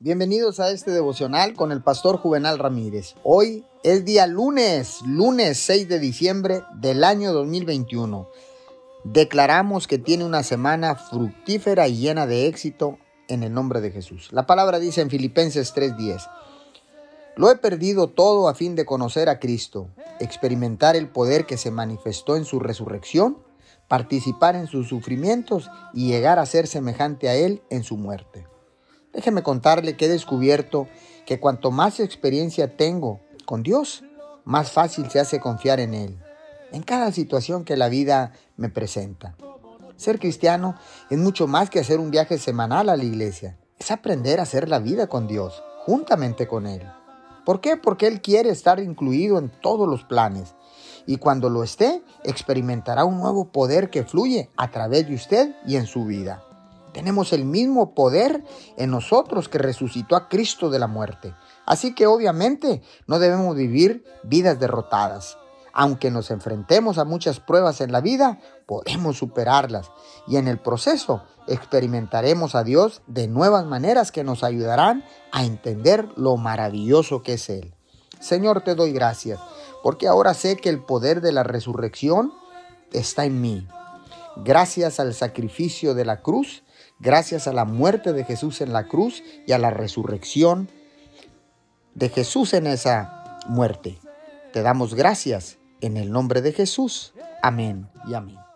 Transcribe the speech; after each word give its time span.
Bienvenidos 0.00 0.60
a 0.60 0.70
este 0.70 0.92
devocional 0.92 1.54
con 1.54 1.72
el 1.72 1.82
pastor 1.82 2.18
Juvenal 2.18 2.60
Ramírez. 2.60 3.16
Hoy 3.24 3.64
es 3.82 4.04
día 4.04 4.28
lunes, 4.28 5.00
lunes 5.04 5.58
6 5.58 5.88
de 5.88 5.98
diciembre 5.98 6.62
del 6.76 7.02
año 7.02 7.32
2021. 7.32 8.28
Declaramos 9.02 9.88
que 9.88 9.98
tiene 9.98 10.24
una 10.24 10.44
semana 10.44 10.94
fructífera 10.94 11.88
y 11.88 11.96
llena 11.96 12.28
de 12.28 12.46
éxito 12.46 13.00
en 13.26 13.42
el 13.42 13.52
nombre 13.52 13.80
de 13.80 13.90
Jesús. 13.90 14.28
La 14.30 14.46
palabra 14.46 14.78
dice 14.78 15.00
en 15.00 15.10
Filipenses 15.10 15.74
3:10, 15.74 16.28
Lo 17.34 17.50
he 17.50 17.56
perdido 17.56 18.06
todo 18.06 18.46
a 18.46 18.54
fin 18.54 18.76
de 18.76 18.84
conocer 18.84 19.28
a 19.28 19.40
Cristo, 19.40 19.88
experimentar 20.20 20.94
el 20.94 21.08
poder 21.08 21.44
que 21.44 21.56
se 21.56 21.72
manifestó 21.72 22.36
en 22.36 22.44
su 22.44 22.60
resurrección, 22.60 23.38
participar 23.88 24.54
en 24.54 24.68
sus 24.68 24.86
sufrimientos 24.86 25.68
y 25.92 26.06
llegar 26.06 26.38
a 26.38 26.46
ser 26.46 26.68
semejante 26.68 27.28
a 27.28 27.34
Él 27.34 27.62
en 27.68 27.82
su 27.82 27.96
muerte. 27.96 28.47
Déjeme 29.12 29.42
contarle 29.42 29.96
que 29.96 30.06
he 30.06 30.08
descubierto 30.08 30.88
que 31.26 31.40
cuanto 31.40 31.70
más 31.70 32.00
experiencia 32.00 32.76
tengo 32.76 33.20
con 33.44 33.62
Dios, 33.62 34.04
más 34.44 34.70
fácil 34.70 35.10
se 35.10 35.20
hace 35.20 35.40
confiar 35.40 35.80
en 35.80 35.94
Él, 35.94 36.18
en 36.72 36.82
cada 36.82 37.12
situación 37.12 37.64
que 37.64 37.76
la 37.76 37.88
vida 37.88 38.32
me 38.56 38.68
presenta. 38.68 39.36
Ser 39.96 40.18
cristiano 40.18 40.76
es 41.10 41.18
mucho 41.18 41.46
más 41.46 41.70
que 41.70 41.80
hacer 41.80 41.98
un 41.98 42.10
viaje 42.10 42.38
semanal 42.38 42.88
a 42.88 42.96
la 42.96 43.04
iglesia, 43.04 43.58
es 43.78 43.90
aprender 43.90 44.40
a 44.40 44.44
hacer 44.44 44.68
la 44.68 44.78
vida 44.78 45.06
con 45.08 45.26
Dios, 45.26 45.62
juntamente 45.84 46.46
con 46.46 46.66
Él. 46.66 46.82
¿Por 47.44 47.60
qué? 47.60 47.76
Porque 47.76 48.06
Él 48.06 48.20
quiere 48.20 48.50
estar 48.50 48.78
incluido 48.78 49.38
en 49.38 49.48
todos 49.48 49.88
los 49.88 50.04
planes. 50.04 50.54
Y 51.06 51.16
cuando 51.16 51.48
lo 51.48 51.62
esté, 51.62 52.02
experimentará 52.22 53.04
un 53.04 53.18
nuevo 53.18 53.46
poder 53.46 53.88
que 53.88 54.04
fluye 54.04 54.50
a 54.56 54.70
través 54.70 55.08
de 55.08 55.14
usted 55.14 55.56
y 55.66 55.76
en 55.76 55.86
su 55.86 56.04
vida. 56.04 56.44
Tenemos 56.98 57.32
el 57.32 57.44
mismo 57.44 57.94
poder 57.94 58.42
en 58.76 58.90
nosotros 58.90 59.48
que 59.48 59.58
resucitó 59.58 60.16
a 60.16 60.28
Cristo 60.28 60.68
de 60.68 60.80
la 60.80 60.88
muerte. 60.88 61.32
Así 61.64 61.94
que 61.94 62.08
obviamente 62.08 62.82
no 63.06 63.20
debemos 63.20 63.54
vivir 63.54 64.04
vidas 64.24 64.58
derrotadas. 64.58 65.38
Aunque 65.72 66.10
nos 66.10 66.32
enfrentemos 66.32 66.98
a 66.98 67.04
muchas 67.04 67.38
pruebas 67.38 67.80
en 67.80 67.92
la 67.92 68.00
vida, 68.00 68.40
podemos 68.66 69.16
superarlas 69.16 69.92
y 70.26 70.38
en 70.38 70.48
el 70.48 70.58
proceso 70.58 71.22
experimentaremos 71.46 72.56
a 72.56 72.64
Dios 72.64 73.00
de 73.06 73.28
nuevas 73.28 73.64
maneras 73.64 74.10
que 74.10 74.24
nos 74.24 74.42
ayudarán 74.42 75.04
a 75.30 75.44
entender 75.44 76.08
lo 76.16 76.36
maravilloso 76.36 77.22
que 77.22 77.34
es 77.34 77.48
Él. 77.48 77.74
Señor, 78.18 78.64
te 78.64 78.74
doy 78.74 78.90
gracias, 78.90 79.38
porque 79.84 80.08
ahora 80.08 80.34
sé 80.34 80.56
que 80.56 80.68
el 80.68 80.82
poder 80.82 81.20
de 81.20 81.30
la 81.30 81.44
resurrección 81.44 82.32
está 82.90 83.24
en 83.24 83.40
mí. 83.40 83.68
Gracias 84.44 85.00
al 85.00 85.14
sacrificio 85.14 85.94
de 85.94 86.04
la 86.04 86.20
cruz, 86.22 86.62
gracias 87.00 87.48
a 87.48 87.52
la 87.52 87.64
muerte 87.64 88.12
de 88.12 88.24
Jesús 88.24 88.60
en 88.60 88.72
la 88.72 88.86
cruz 88.86 89.22
y 89.46 89.52
a 89.52 89.58
la 89.58 89.70
resurrección 89.70 90.70
de 91.94 92.08
Jesús 92.08 92.54
en 92.54 92.66
esa 92.66 93.38
muerte. 93.48 93.98
Te 94.52 94.62
damos 94.62 94.94
gracias 94.94 95.58
en 95.80 95.96
el 95.96 96.12
nombre 96.12 96.40
de 96.42 96.52
Jesús. 96.52 97.14
Amén 97.42 97.88
y 98.06 98.14
amén. 98.14 98.47